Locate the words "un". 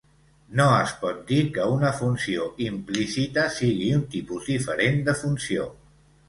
3.99-4.03